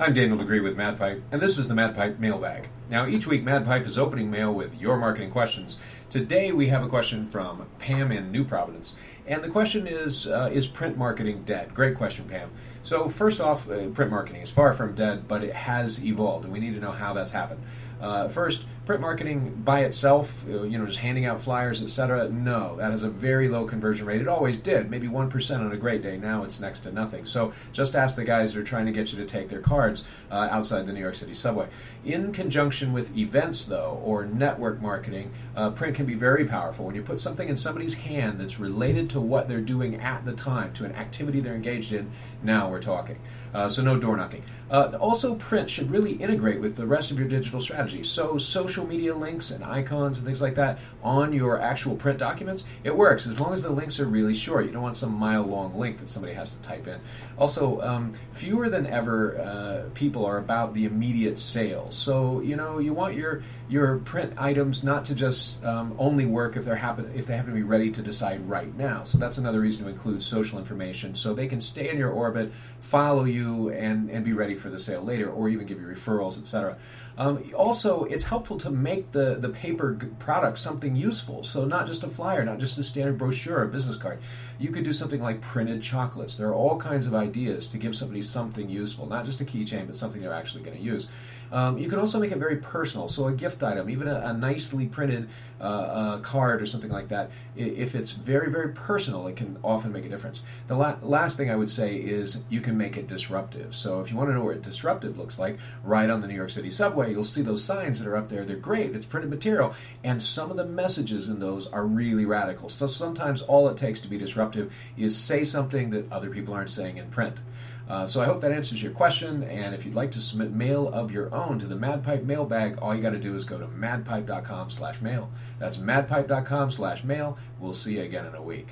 I'm 0.00 0.14
Daniel 0.14 0.38
DiGriz 0.38 0.62
with 0.62 0.78
MadPipe, 0.78 1.20
and 1.30 1.42
this 1.42 1.58
is 1.58 1.68
the 1.68 1.74
MadPipe 1.74 2.18
Mailbag. 2.18 2.70
Now, 2.88 3.06
each 3.06 3.26
week, 3.26 3.44
MadPipe 3.44 3.84
is 3.84 3.98
opening 3.98 4.30
mail 4.30 4.50
with 4.50 4.74
your 4.80 4.96
marketing 4.96 5.30
questions. 5.30 5.78
Today, 6.08 6.52
we 6.52 6.68
have 6.68 6.82
a 6.82 6.88
question 6.88 7.26
from 7.26 7.66
Pam 7.78 8.10
in 8.10 8.32
New 8.32 8.42
Providence, 8.42 8.94
and 9.26 9.44
the 9.44 9.50
question 9.50 9.86
is: 9.86 10.26
uh, 10.26 10.48
Is 10.50 10.66
print 10.66 10.96
marketing 10.96 11.42
dead? 11.44 11.74
Great 11.74 11.98
question, 11.98 12.24
Pam. 12.24 12.50
So, 12.82 13.10
first 13.10 13.42
off, 13.42 13.70
uh, 13.70 13.88
print 13.88 14.10
marketing 14.10 14.40
is 14.40 14.50
far 14.50 14.72
from 14.72 14.94
dead, 14.94 15.28
but 15.28 15.44
it 15.44 15.52
has 15.52 16.02
evolved, 16.02 16.44
and 16.44 16.52
we 16.54 16.60
need 16.60 16.72
to 16.72 16.80
know 16.80 16.92
how 16.92 17.12
that's 17.12 17.32
happened. 17.32 17.60
Uh, 18.00 18.28
first, 18.28 18.64
print 18.86 19.02
marketing 19.02 19.60
by 19.64 19.84
itself, 19.84 20.44
uh, 20.48 20.62
you 20.62 20.76
know, 20.78 20.86
just 20.86 20.98
handing 20.98 21.24
out 21.24 21.40
flyers, 21.40 21.82
etc. 21.82 22.28
No, 22.28 22.76
that 22.76 22.92
is 22.92 23.02
a 23.02 23.08
very 23.08 23.48
low 23.48 23.64
conversion 23.64 24.06
rate. 24.06 24.20
It 24.20 24.26
always 24.26 24.56
did, 24.56 24.90
maybe 24.90 25.06
one 25.06 25.30
percent 25.30 25.62
on 25.62 25.70
a 25.70 25.76
great 25.76 26.02
day. 26.02 26.16
Now 26.16 26.42
it's 26.42 26.60
next 26.60 26.80
to 26.80 26.92
nothing. 26.92 27.26
So 27.26 27.52
just 27.72 27.94
ask 27.94 28.16
the 28.16 28.24
guys 28.24 28.52
that 28.52 28.60
are 28.60 28.64
trying 28.64 28.86
to 28.86 28.92
get 28.92 29.12
you 29.12 29.18
to 29.18 29.26
take 29.26 29.48
their 29.48 29.60
cards 29.60 30.04
uh, 30.30 30.48
outside 30.50 30.86
the 30.86 30.92
New 30.92 31.00
York 31.00 31.14
City 31.14 31.34
subway. 31.34 31.68
In 32.04 32.32
conjunction 32.32 32.92
with 32.92 33.16
events, 33.16 33.64
though, 33.64 34.00
or 34.02 34.24
network 34.24 34.80
marketing, 34.80 35.32
uh, 35.54 35.70
print 35.70 35.94
can 35.94 36.06
be 36.06 36.14
very 36.14 36.46
powerful. 36.46 36.86
When 36.86 36.94
you 36.94 37.02
put 37.02 37.20
something 37.20 37.48
in 37.48 37.56
somebody's 37.56 37.94
hand 37.94 38.40
that's 38.40 38.58
related 38.58 39.10
to 39.10 39.20
what 39.20 39.46
they're 39.46 39.60
doing 39.60 40.00
at 40.00 40.24
the 40.24 40.32
time, 40.32 40.72
to 40.74 40.84
an 40.84 40.94
activity 40.94 41.40
they're 41.40 41.54
engaged 41.54 41.92
in, 41.92 42.10
now 42.42 42.70
we're 42.70 42.80
talking. 42.80 43.18
Uh, 43.52 43.68
so 43.68 43.82
no 43.82 43.98
door 43.98 44.16
knocking. 44.16 44.44
Uh, 44.70 44.96
also, 45.00 45.34
print 45.34 45.68
should 45.68 45.90
really 45.90 46.12
integrate 46.12 46.60
with 46.60 46.76
the 46.76 46.86
rest 46.86 47.10
of 47.10 47.18
your 47.18 47.26
digital 47.26 47.60
strategy. 47.60 47.89
So 48.04 48.38
social 48.38 48.86
media 48.86 49.14
links 49.14 49.50
and 49.50 49.64
icons 49.64 50.18
and 50.18 50.26
things 50.26 50.40
like 50.40 50.54
that 50.54 50.78
on 51.02 51.32
your 51.32 51.60
actual 51.60 51.96
print 51.96 52.18
documents, 52.18 52.64
it 52.84 52.96
works 52.96 53.26
as 53.26 53.40
long 53.40 53.52
as 53.52 53.62
the 53.62 53.70
links 53.70 53.98
are 53.98 54.06
really 54.06 54.34
short. 54.34 54.66
You 54.66 54.72
don't 54.72 54.82
want 54.82 54.96
some 54.96 55.12
mile 55.12 55.42
long 55.42 55.78
link 55.78 55.98
that 55.98 56.08
somebody 56.08 56.34
has 56.34 56.50
to 56.50 56.58
type 56.62 56.86
in. 56.86 57.00
Also, 57.38 57.80
um, 57.80 58.12
fewer 58.32 58.68
than 58.68 58.86
ever 58.86 59.38
uh, 59.38 59.88
people 59.94 60.24
are 60.24 60.38
about 60.38 60.74
the 60.74 60.84
immediate 60.84 61.38
sale. 61.38 61.90
So 61.90 62.40
you 62.40 62.56
know 62.56 62.78
you 62.78 62.92
want 62.92 63.14
your 63.14 63.42
your 63.68 63.98
print 63.98 64.34
items 64.36 64.82
not 64.82 65.04
to 65.06 65.14
just 65.14 65.62
um, 65.64 65.94
only 65.98 66.26
work 66.26 66.56
if 66.56 66.64
they're 66.64 66.74
happen 66.74 67.10
if 67.14 67.26
they 67.26 67.36
happen 67.36 67.52
to 67.52 67.56
be 67.56 67.62
ready 67.62 67.90
to 67.90 68.02
decide 68.02 68.48
right 68.48 68.76
now. 68.76 69.04
So 69.04 69.18
that's 69.18 69.38
another 69.38 69.60
reason 69.60 69.84
to 69.84 69.90
include 69.90 70.22
social 70.22 70.58
information 70.58 71.14
so 71.14 71.32
they 71.32 71.46
can 71.46 71.60
stay 71.60 71.88
in 71.88 71.98
your 71.98 72.10
orbit, 72.10 72.52
follow 72.80 73.24
you, 73.24 73.70
and 73.70 74.10
and 74.10 74.24
be 74.24 74.32
ready 74.32 74.54
for 74.54 74.70
the 74.70 74.78
sale 74.78 75.02
later, 75.02 75.30
or 75.30 75.48
even 75.48 75.66
give 75.66 75.80
you 75.80 75.86
referrals, 75.86 76.38
etc. 76.38 76.76
Um, 77.16 77.52
also, 77.54 77.79
it's 78.04 78.24
helpful 78.24 78.58
to 78.58 78.70
make 78.70 79.12
the, 79.12 79.36
the 79.36 79.48
paper 79.48 79.96
product 80.18 80.58
something 80.58 80.96
useful. 80.96 81.44
So, 81.44 81.64
not 81.64 81.86
just 81.86 82.02
a 82.02 82.08
flyer, 82.08 82.44
not 82.44 82.58
just 82.58 82.78
a 82.78 82.82
standard 82.82 83.18
brochure 83.18 83.60
or 83.60 83.66
business 83.66 83.96
card. 83.96 84.20
You 84.58 84.70
could 84.70 84.84
do 84.84 84.92
something 84.92 85.22
like 85.22 85.40
printed 85.40 85.82
chocolates. 85.82 86.36
There 86.36 86.48
are 86.48 86.54
all 86.54 86.78
kinds 86.78 87.06
of 87.06 87.14
ideas 87.14 87.68
to 87.68 87.78
give 87.78 87.94
somebody 87.94 88.22
something 88.22 88.68
useful, 88.68 89.06
not 89.06 89.24
just 89.24 89.40
a 89.40 89.44
keychain, 89.44 89.86
but 89.86 89.96
something 89.96 90.20
they're 90.20 90.34
actually 90.34 90.62
going 90.64 90.76
to 90.76 90.82
use. 90.82 91.08
Um, 91.52 91.78
you 91.78 91.88
can 91.88 91.98
also 91.98 92.20
make 92.20 92.30
it 92.30 92.38
very 92.38 92.56
personal. 92.56 93.08
So, 93.08 93.26
a 93.26 93.32
gift 93.32 93.62
item, 93.62 93.90
even 93.90 94.06
a, 94.08 94.20
a 94.20 94.32
nicely 94.32 94.86
printed 94.86 95.28
uh, 95.60 95.64
uh, 95.64 96.20
card 96.20 96.62
or 96.62 96.66
something 96.66 96.90
like 96.90 97.08
that, 97.08 97.30
if 97.56 97.94
it's 97.94 98.12
very, 98.12 98.50
very 98.50 98.72
personal, 98.72 99.26
it 99.26 99.36
can 99.36 99.58
often 99.62 99.92
make 99.92 100.04
a 100.04 100.08
difference. 100.08 100.42
The 100.68 100.76
la- 100.76 100.96
last 101.02 101.36
thing 101.36 101.50
I 101.50 101.56
would 101.56 101.70
say 101.70 101.96
is 101.96 102.38
you 102.48 102.60
can 102.60 102.78
make 102.78 102.96
it 102.96 103.08
disruptive. 103.08 103.74
So, 103.74 104.00
if 104.00 104.10
you 104.10 104.16
want 104.16 104.30
to 104.30 104.34
know 104.34 104.44
what 104.44 104.62
disruptive 104.62 105.18
looks 105.18 105.38
like, 105.38 105.58
ride 105.82 106.10
on 106.10 106.20
the 106.20 106.28
New 106.28 106.36
York 106.36 106.50
City 106.50 106.70
subway, 106.70 107.10
you'll 107.10 107.24
see 107.24 107.42
those 107.42 107.64
signs 107.70 108.00
that 108.00 108.08
are 108.08 108.16
up 108.16 108.28
there. 108.28 108.44
They're 108.44 108.56
great, 108.56 108.96
it's 108.96 109.06
printed 109.06 109.30
material, 109.30 109.74
and 110.02 110.22
some 110.22 110.50
of 110.50 110.56
the 110.56 110.64
messages 110.64 111.28
in 111.28 111.38
those 111.38 111.66
are 111.68 111.86
really 111.86 112.24
radical. 112.24 112.68
So, 112.68 112.86
sometimes 112.86 113.42
all 113.42 113.68
it 113.68 113.76
takes 113.76 114.00
to 114.00 114.08
be 114.08 114.18
disruptive 114.18 114.72
is 114.96 115.16
say 115.16 115.44
something 115.44 115.90
that 115.90 116.10
other 116.10 116.30
people 116.30 116.54
aren't 116.54 116.70
saying 116.70 116.96
in 116.96 117.10
print. 117.10 117.40
Uh, 117.88 118.06
so 118.06 118.22
I 118.22 118.24
hope 118.24 118.40
that 118.42 118.52
answers 118.52 118.80
your 118.80 118.92
question. 118.92 119.42
And 119.42 119.74
if 119.74 119.84
you'd 119.84 119.96
like 119.96 120.12
to 120.12 120.20
submit 120.20 120.52
mail 120.52 120.88
of 120.88 121.10
your 121.10 121.34
own 121.34 121.58
to 121.58 121.66
the 121.66 121.74
MadPipe 121.74 122.24
mailbag, 122.24 122.78
all 122.78 122.94
you 122.94 123.02
got 123.02 123.10
to 123.10 123.18
do 123.18 123.34
is 123.34 123.44
go 123.44 123.58
to 123.58 123.66
madpipe.com 123.66 124.70
slash 124.70 125.00
mail. 125.00 125.28
That's 125.58 125.76
madpipe.com 125.76 126.70
slash 126.70 127.02
mail. 127.02 127.36
We'll 127.58 127.74
see 127.74 127.96
you 127.96 128.02
again 128.02 128.26
in 128.26 128.36
a 128.36 128.42
week. 128.42 128.68